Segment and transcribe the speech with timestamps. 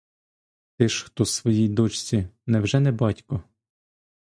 [0.77, 3.43] Ти ж хто своїй дочці, невже не батько?